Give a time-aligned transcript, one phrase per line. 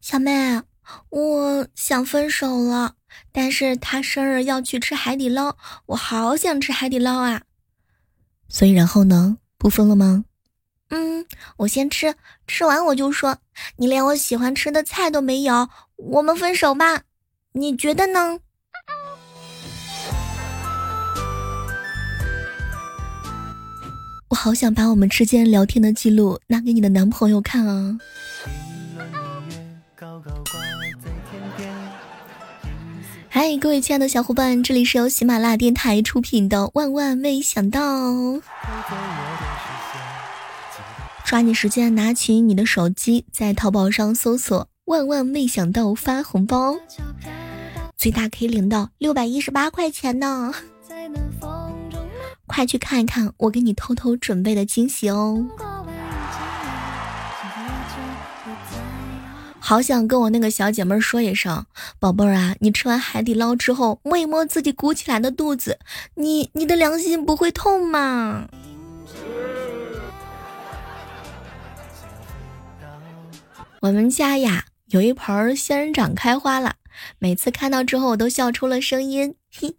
[0.00, 0.62] 小妹，
[1.10, 2.94] 我想分手了，
[3.32, 7.42] 但是他生日要去吃海底捞，我好想吃海底捞啊。
[8.48, 9.38] 所以然后呢？
[9.58, 10.24] 不分了吗？
[10.90, 11.26] 嗯，
[11.58, 12.14] 我先吃，
[12.46, 13.38] 吃完我就说，
[13.76, 17.02] 你连我喜欢吃的菜都没有，我们分手吧。
[17.52, 18.38] 你觉得呢？
[24.30, 27.98] 我好想把我们之间聊天的记录拿给你的男朋友看啊！
[33.28, 38.10] 嗨，各位亲爱的小伙伴，这里是由喜马拉雅电台出品的《万万没想到》。
[41.24, 46.74] 抓紧时间拿起你的手机，在淘宝上搜索“万万没想到”发红包，
[47.96, 50.54] 最大可以领到六百一十八块钱呢！
[52.46, 55.46] 快去看一看我给你偷偷准备的惊喜哦！
[59.68, 61.66] 好想跟我那个小姐妹说一声，
[61.98, 65.78] 宝贝儿啊，你吃完海底捞之后摸一摸自己鼓起来的肚子，
[66.14, 68.48] 你你的良心不会痛吗？
[73.80, 76.76] 我们家呀有一盆仙人掌开花了，
[77.18, 79.76] 每次看到之后我都笑出了声音，嘿，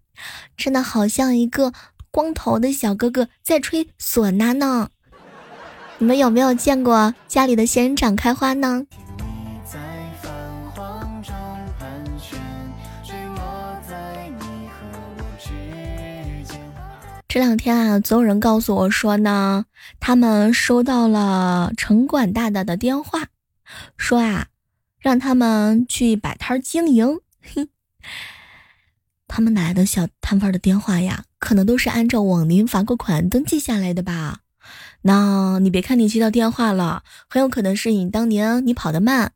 [0.56, 1.74] 真的好像一个。
[2.12, 4.90] 光头的小哥哥在吹唢呐呢，
[5.98, 8.86] 你们有没有见过家里的仙人掌开花呢？
[17.30, 19.66] 这两天啊，总有人告诉我说呢，
[20.00, 23.28] 他们收到了城管大大的电话，
[23.98, 24.48] 说啊，
[24.98, 27.20] 让他们去摆摊经营。
[27.54, 27.68] 哼
[29.28, 31.24] 他们哪来的小摊贩的电话呀？
[31.38, 34.40] 可能都是按照往年罚过款登记下来的吧。
[35.04, 39.34] 那你别看你接到电话了，很有可能是你当年你跑得慢，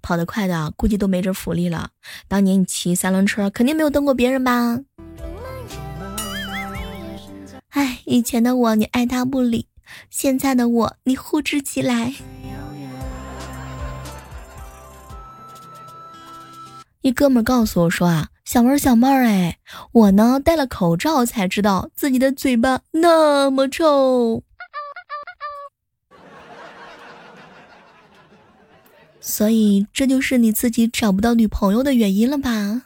[0.00, 1.90] 跑得快的估计都没这福利了。
[2.26, 4.80] 当年你骑三轮车，肯定没有蹬过别人吧？
[8.08, 9.66] 以前的我你爱答不理，
[10.08, 12.14] 现在的我你呼之即来。
[17.02, 18.28] 一哥们告诉我说啊。
[18.46, 19.58] 小妹儿，小妹儿，哎，
[19.92, 24.42] 我呢戴了口罩才知道自己的嘴巴那么臭，
[29.20, 32.80] 所以这就是你自己找不到女朋友的原因了吧？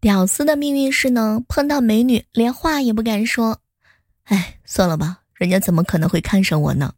[0.00, 3.58] 屌丝的命运是呢，碰到美女连话也不敢说。
[4.24, 6.92] 哎，算了吧，人家怎么可能会看上我呢？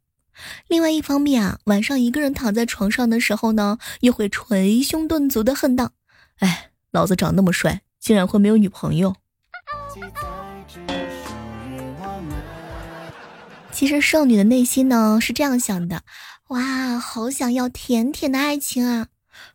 [0.68, 5.92] 另外一方面啊，晚上一个人躺在床上的时候呢，又会捶胸顿足的恨道
[6.40, 9.14] ：“哎，老子长那么帅，竟然会没有女朋友。”
[13.72, 16.02] 其实剩女的内心呢是这样想的：
[16.48, 19.06] 哇，好想要甜甜的爱情啊！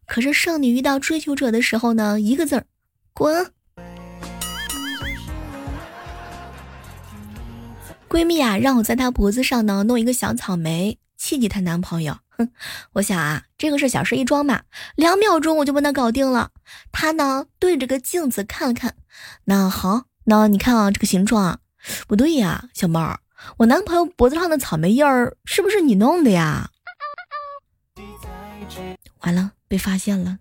[0.08, 2.66] 可是剩女遇到追求者的时候呢，一个字儿。
[3.16, 3.50] 滚！
[8.10, 12.18] 闺蜜啊，让我在她脖子上呢弄一个小草莓，气气她男朋友。
[12.32, 12.52] 哼，
[12.92, 14.64] 我想啊，这个是小事一桩嘛，
[14.98, 16.52] 两秒钟我就帮她搞定了。
[16.92, 18.96] 她呢对着个镜子看了看，
[19.46, 21.60] 那好，那你看啊，这个形状啊，
[22.08, 23.22] 不对呀，小妹儿，
[23.60, 26.70] 我男朋友脖子上的草莓印儿是不是你弄的呀？
[29.22, 30.40] 完了，被发现了。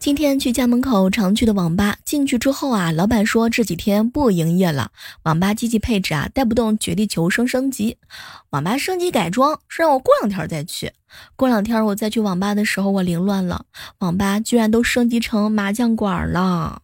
[0.00, 4.92] 今天去家门口常去的网吧，进去之后啊，老板说这几天不营业了。
[5.24, 7.98] 网吧机器配置啊带不动绝地求生升级，
[8.50, 10.92] 网吧升级改装是让我过两天再去。
[11.34, 13.64] 过两天我再去网吧的时候，我凌乱了，
[13.98, 16.82] 网吧居然都升级成麻将馆了。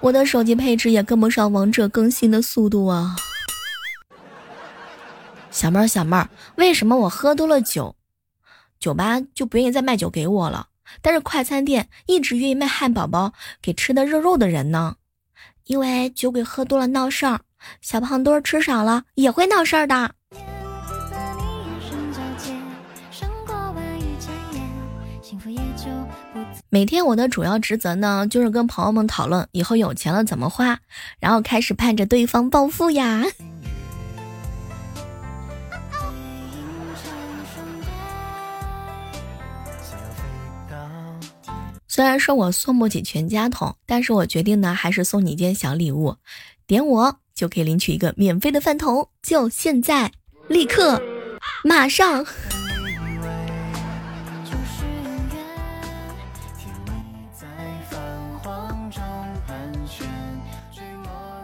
[0.00, 3.16] 我的手机配置也跟不上王者更新的速度啊！
[5.50, 7.96] 小妹儿，小妹儿，为什么我喝多了酒？
[8.80, 10.68] 酒吧就不愿意再卖酒给我了，
[11.02, 14.96] 但是快餐店一直愿意卖汉堡包给吃的肉肉的人呢。
[15.66, 17.40] 因为酒鬼喝多了闹事儿，
[17.82, 20.12] 小胖墩吃少了也会闹事儿的。
[26.70, 30.78] 每天我的主要职责呢，就是跟朋友们讨论以后有钱了怎么花，
[31.18, 33.24] 然后开始盼着对方暴富呀。
[41.98, 46.14] 虽然说我送不起全家桶，但是我决定呢，还是送你一件小礼物，
[46.64, 50.12] 点我就可以领取一个免费的饭桶，就现在，
[50.46, 51.02] 立刻，
[51.64, 52.24] 马上。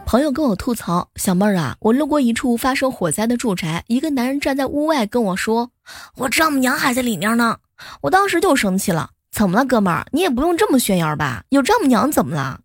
[0.05, 5.71] 朋友跟我吐槽，小妹儿啊，我路过一处发生火灾的住宅，一个男人站在屋外跟我说，
[6.15, 7.57] 我丈母娘还在里面呢。
[8.03, 10.07] 我当时就生气了，怎么了，哥们儿？
[10.13, 11.43] 你也不用这么炫耀吧？
[11.49, 12.61] 有丈母娘怎么了？”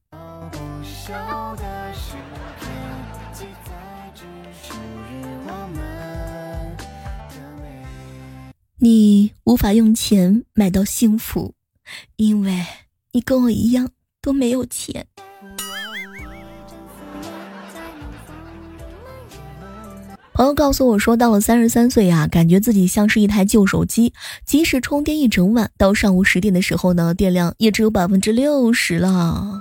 [8.79, 11.55] 你无法用钱买到幸福，
[12.15, 12.65] 因为
[13.11, 13.91] 你跟我一样
[14.23, 15.09] 都没有钱。
[20.41, 24.15] 朋友告诉我说，到了三十三岁呀，感觉自己像是一台旧手机，
[24.47, 29.61] 即使充电一整晚，到上午十点的时候呢，电量也只有百分之六十了。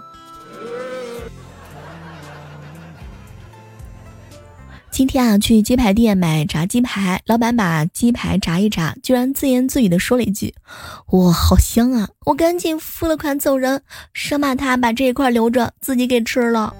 [4.90, 10.56] 今天啊，去鸡排店买炸鸡排，老板把鸡排炸一炸，居然自言自语的说了一句
[11.12, 13.81] ：“哇，好香啊！”我赶紧付了款走人，
[14.14, 16.74] 生怕他把这一块留着自己给吃了。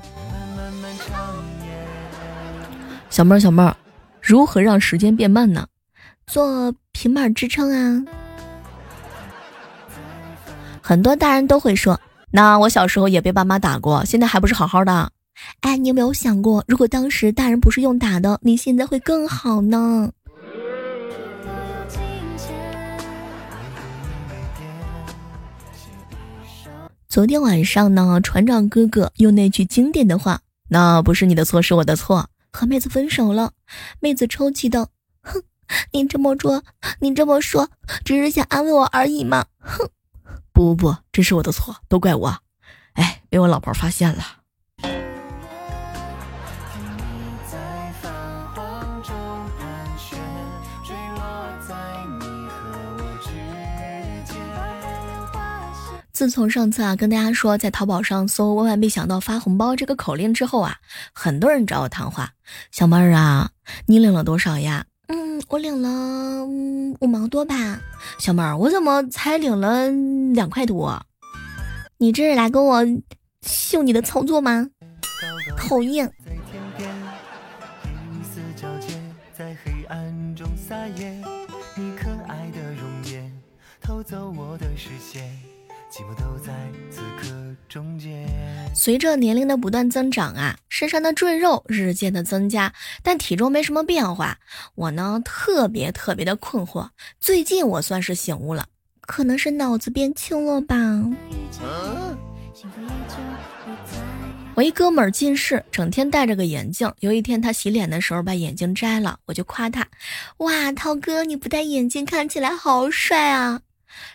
[3.10, 3.76] 小妹儿，小妹儿，
[4.30, 5.66] 如何让时间变慢呢？
[6.28, 8.06] 做平板支撑啊！
[10.84, 12.00] 很多大人都会说
[12.30, 15.12] ：“那我小时候也被爸妈打过，现在还不是好好的。”
[15.62, 20.12] 哎，你有没有想过，如果当时大人不是用打的，你现在会更好呢？
[27.08, 30.40] 昨天晚上呢，船长哥哥用那句经典的话
[30.70, 33.54] ：“那不是你的错，是我的错。”和妹子分手了。
[34.00, 34.90] 妹子抽泣道
[35.22, 35.44] ：“哼，
[35.92, 36.64] 你这么说，
[37.00, 37.70] 你这么说，
[38.04, 39.90] 只是想安慰我而已嘛？”哼，
[40.52, 42.38] 不不不，这是我的错，都怪我。
[42.94, 44.39] 哎，被我老婆发现了。
[56.20, 60.76] 自从上次啊跟大家说在淘宝上搜“万万没想到发红包”这个口令之后啊，
[61.14, 62.30] 很多人找我谈话。
[62.72, 63.50] 小妹儿啊，
[63.86, 64.86] 你领了多少呀？
[65.08, 67.80] 嗯，我领了五毛多吧。
[68.20, 69.88] 小妹儿，我怎么才领了
[70.34, 71.02] 两块多？
[72.00, 72.86] 你这是来跟我
[73.42, 74.68] 秀你的操作吗？
[75.56, 76.12] 讨厌。
[85.92, 86.54] 寂寞都在
[86.92, 87.34] 此刻
[87.68, 88.24] 终结
[88.76, 92.72] 随着年龄的不断增长啊，身上的赘肉日渐的增加，
[93.02, 94.38] 但体重没什么变化。
[94.76, 96.88] 我呢，特别特别的困惑。
[97.20, 98.68] 最近我算是醒悟了，
[99.02, 100.76] 可能是脑子变轻了吧。
[104.54, 106.94] 我一哥们儿近视，整天戴着个眼镜。
[107.00, 109.88] 有一天他洗脸的时候把眼镜摘了，我就夸他
[110.38, 113.62] ：“哇，涛哥你不戴眼镜看起来好帅啊！”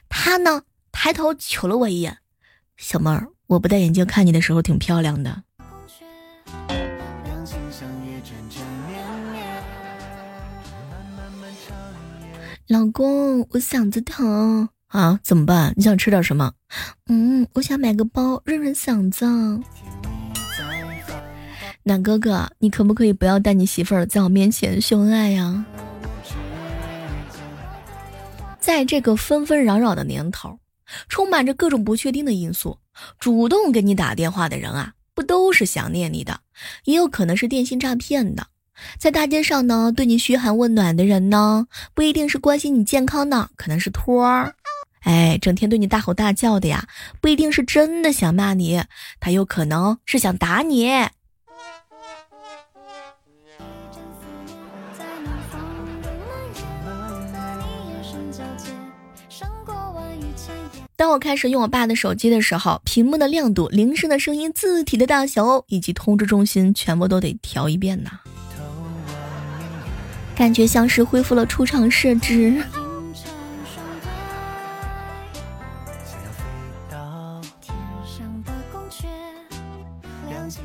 [0.08, 0.62] 他呢？
[0.96, 2.16] 抬头瞅了我一眼，
[2.78, 5.42] 小妹儿，我不戴眼镜看你的时候挺漂亮的。
[12.68, 15.74] 老公，我嗓子疼啊，怎么办？
[15.76, 16.50] 你想吃点什么？
[17.08, 19.26] 嗯，我想买个包润润嗓子。
[21.82, 25.66] 暖哥哥，你可不可以不要带你媳妇儿在我面前秀恩爱呀？
[28.58, 30.58] 在这个纷纷扰扰的年头。
[31.08, 32.78] 充满着各种不确定的因素，
[33.18, 36.40] 主动给你打电话的人啊，不都是想念你的，
[36.84, 38.46] 也有可能是电信诈骗的。
[38.98, 44.54] 在大街上呢，对你嘘寒问暖的人呢，不一定是关心你健康的，可能是托儿。
[45.02, 46.88] 哎，整天对你大吼大叫的呀，
[47.20, 48.82] 不一定是真的想骂你，
[49.20, 50.90] 他有可能是想打你。
[58.32, 58.72] 交接
[61.04, 68.10] 当我开始用我爸的手机的时候，屏幕的亮度、铃声的声音、字体的大小以及通知中心，全部都得调一遍呢。
[70.34, 72.54] 感觉像是恢复了出厂设置。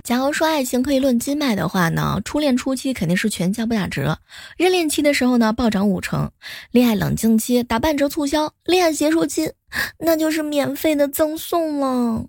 [0.03, 4.17] 假如说爱情可以论斤卖的话呢，初恋初期肯定是全价不打折，
[4.55, 6.31] 热恋期的时候呢暴涨五成，
[6.71, 9.51] 恋爱冷静期打半折促销，恋爱结束期
[9.99, 12.25] 那就是免费的赠送了。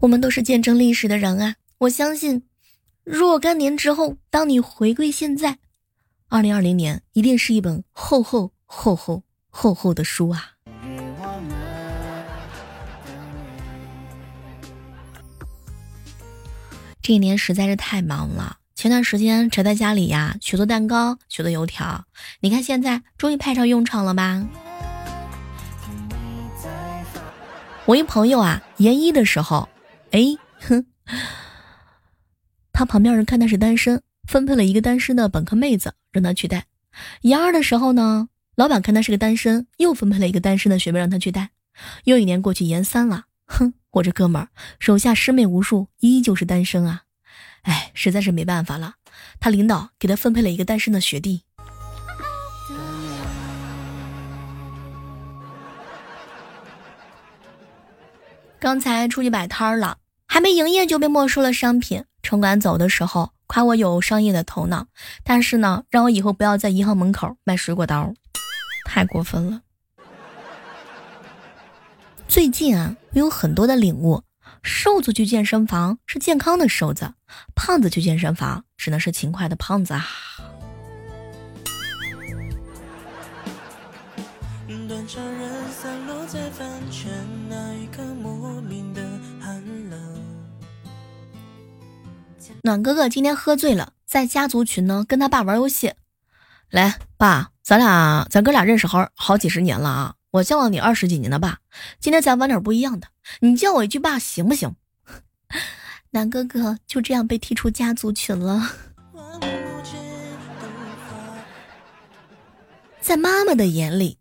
[0.00, 1.56] 我们都是见证历史的人啊！
[1.78, 2.42] 我相信，
[3.04, 5.58] 若干年之后，当你回归现在。
[6.28, 10.52] 二零二零年一定是一本厚厚厚厚厚厚的书啊！
[17.10, 18.58] 这一年实在是太忙了。
[18.76, 22.04] 前段时间宅在家里呀，学做蛋糕，学做油条，
[22.38, 24.46] 你看现在终于派上用场了吧？
[27.86, 29.68] 我一朋友啊，研一的时候，
[30.12, 30.20] 哎，
[30.60, 30.86] 哼，
[32.72, 36.60] 他旁边人看他是单身，分配了一个单身的本科妹子让他去带；
[37.22, 41.50] 研二的时候呢，老板看他是个单身，又分配了一个单身的学妹让他去带。
[42.04, 47.02] 又一年过去，研三了，哼，我这哥们儿手下师妹无数，依旧是单身啊。
[47.62, 48.94] 哎，实在是没办法了。
[49.40, 51.42] 他领导给他分配了一个单身的学弟。
[58.58, 62.04] 刚才出去摆摊了，还没营业就被没收了商品。
[62.22, 64.86] 城管走的时候夸我有商业的头脑，
[65.24, 68.12] 但是呢，让我以后不要在银行门口卖水果刀，
[68.84, 69.62] 太过分了。
[72.30, 74.22] 最近啊，我有很多的领悟。
[74.62, 77.12] 瘦子去健身房是健康的瘦子，
[77.56, 80.06] 胖子去健身房只能是勤快的胖子啊。
[92.62, 95.94] 暖哥哥今天喝醉了，在家族群呢跟他爸玩游戏。
[96.70, 100.14] 来，爸，咱俩咱哥俩认识好好几十年了啊。
[100.32, 101.58] 我叫了你二十几年的爸，
[101.98, 103.08] 今天咱玩点不一样的。
[103.40, 104.76] 你叫我一句爸行不行？
[106.10, 108.70] 南哥哥就这样被踢出家族群了。
[113.00, 114.18] 在妈妈的眼里，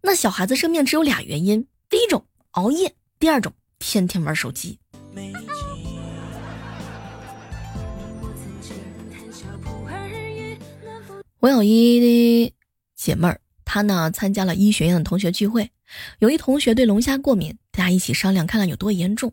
[0.00, 4.80] 那小孩子生病只有俩原因：第一种熬夜，第二种天天玩手机。
[11.38, 12.52] 我有一
[12.96, 13.40] 姐妹儿。
[13.74, 15.68] 他呢参加了医学院的同学聚会，
[16.20, 19.32] 有一同学对龙虾过敏，大家一起商量看看有多严重。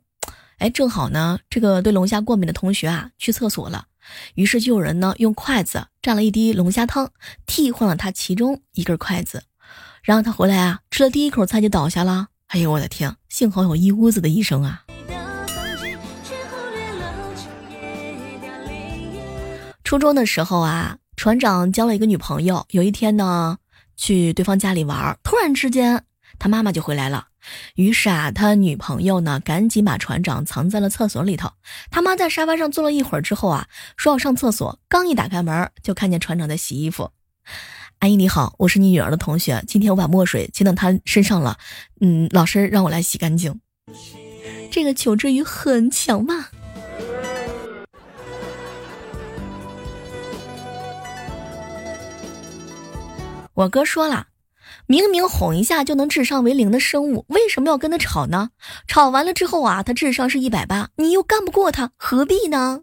[0.58, 3.86] 哎，正好呢，这个对龙虾过敏的同学啊去厕所了，
[4.34, 7.12] 于是就有人呢用筷子蘸了一滴龙虾汤，
[7.46, 9.44] 替换了他其中一根筷子，
[10.02, 12.30] 然后他回来啊吃了第一口菜就倒下了。
[12.48, 14.84] 哎呦我的天，幸好有一屋子的医生啊。
[19.84, 23.60] 初中的时候啊，船长交了一个女朋友，有一天呢。
[23.96, 26.04] 去对方家里玩，突然之间
[26.40, 27.28] 他妈妈就回来了。
[27.76, 31.52] 于是啊，他女朋友呢赶紧把船长藏在了厕所里头。
[31.90, 33.68] 他妈在沙发上坐了一会儿之后啊，
[33.98, 37.12] 说要上厕所，刚一打开门就看见船长在洗衣服。
[38.00, 41.58] 阿姨你好，我是你女儿的同学，今天我把墨水溅到她身上了，
[42.00, 43.60] 嗯，老师让我来洗干净。
[44.72, 46.48] 这个求知欲很强嘛。
[53.62, 54.25] 我哥说了，
[54.88, 58.50] 明明哄一下就能智商为零的生物，为什么要跟他吵呢？
[58.88, 62.82] 吵完了之后啊，他智商是一百八，你又干不过他，何必呢？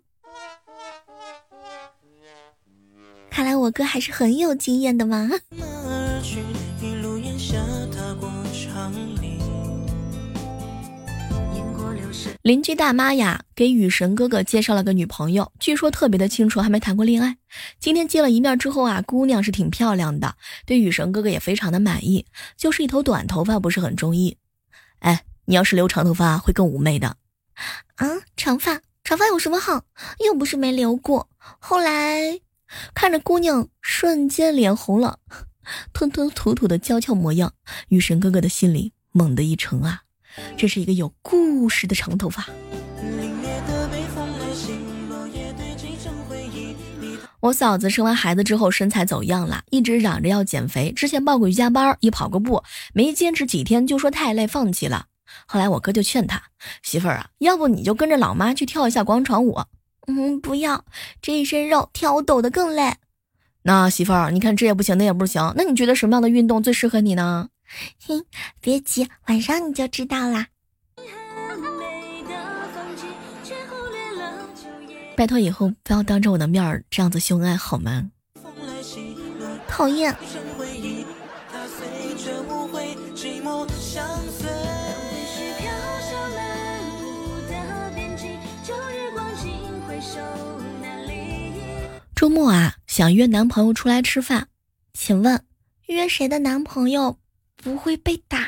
[3.29, 5.29] 看来我哥还是很有经验的嘛。
[12.43, 17.37] 邻居大妈呀，给雨神哥哥介绍了个女朋友，据说特别的清楚，还没谈过恋爱。
[17.79, 22.25] 今天见了一面之后啊，姑娘是挺漂亮的，对雨神哥哥也非常的满意，
[22.57, 24.37] 就是一头短头发不是很中意。
[25.01, 27.17] 哎，你要是留长头发会更妩媚的。
[27.97, 29.85] 啊，长发，长发有什么好？
[30.25, 31.29] 又不是没留过。
[31.39, 32.41] 后来
[32.95, 35.19] 看着姑娘瞬间脸红了，
[35.93, 37.53] 吞吞吐吐的娇俏模样，
[37.89, 40.03] 雨神哥哥的心里猛地一沉啊。
[40.57, 42.47] 这是一个有故事的长头发。
[47.41, 50.91] 我嫂子生完孩子之后身材走样了，一直嚷着要减肥。
[50.91, 55.07] 之前报过瑜伽班，也跑过步，没坚持几天就说太累放弃了。
[55.47, 56.43] 后来我哥就劝他
[56.83, 59.61] 媳妇儿啊，要不你就跟着老妈去跳一下广场舞。
[60.09, 60.85] 嗯，不要，
[61.23, 62.95] 这一身肉跳舞抖得更累。
[63.63, 67.51] 那媳妇儿，你看这也不行，那也不行，那你觉得什么样的运动最适合你呢？
[68.07, 68.25] 哼，
[68.61, 70.47] 别急，晚上你就知道啦。
[75.17, 78.11] 拜托以后不要当着我的面儿这样子秀恩爱好吗？
[79.67, 80.15] 讨厌。
[92.15, 94.49] 周末啊，想约男朋友出来吃饭，
[94.93, 95.45] 请问
[95.87, 97.19] 约谁的男朋友？
[97.63, 98.39] 不会被打。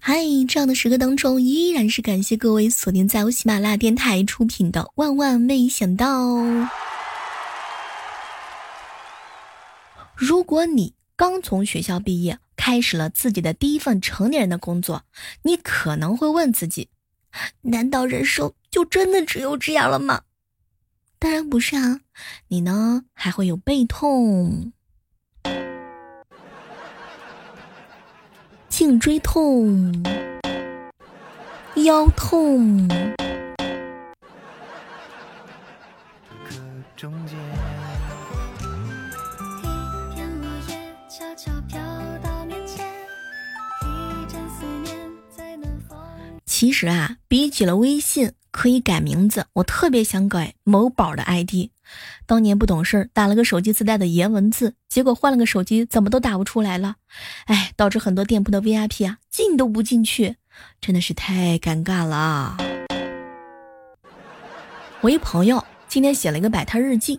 [0.00, 0.16] 嗨，
[0.48, 6.34] 这样的时刻当中，依然是感谢各位锁定在由喜马拉雅电台出品的《万万没想到》。
[10.14, 15.04] 如果你刚从学校毕业，开始了自己的第一份成年人的工作，
[15.42, 16.88] 你可能会问自己：
[17.62, 20.22] 难道人生就真的只有这样了吗？
[21.20, 22.00] 当然不是啊，
[22.48, 24.72] 你呢还会有背痛、
[28.68, 30.02] 颈椎痛、
[31.76, 32.88] 腰痛。
[46.56, 51.70] 其实啊，比起了微信可以改名字，我特别想改某宝的 ID。
[52.26, 56.94] 当年不懂事，打了个手机自带的颜文字，结果换了个手机，怎么都打不出来了。
[57.46, 60.36] 哎，导致很多店铺的 VIP 啊进都不进去，
[60.80, 62.56] 真的是太尴尬了。
[65.00, 67.18] 我一朋友今天写了一个摆摊日记。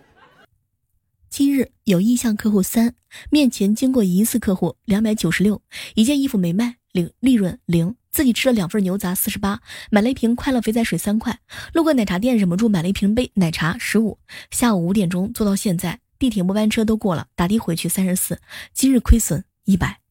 [1.30, 2.96] 今日有意向客户三，
[3.30, 5.62] 面前经过疑似客户两百九十六，
[5.96, 7.98] 一件衣服没卖，零利润零。
[8.16, 9.60] 自己吃了两份牛杂四十八，
[9.92, 11.38] 买了一瓶快乐肥仔水三块，
[11.74, 14.18] 路过奶茶店忍不住买了一瓶杯奶茶十五。
[14.52, 18.40] 下午五点钟坐到现在，地铁末班车都过了，打的回去三十四，
[18.74, 20.05] 今日亏损一百。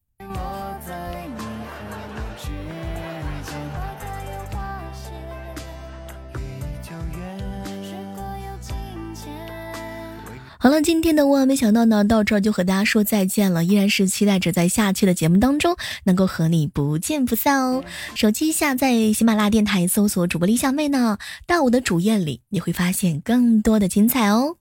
[10.65, 13.63] 好了，今天的万万没想到呢，到这儿就和大家说再见了。
[13.63, 17.83] 依然是期待着在下期的节目当中能够和你不见不散哦。
[18.15, 24.55] 手机下载喜马拉雅电台，搜索主播李小妹呢，到我的主页里，你会发现更多的精彩哦。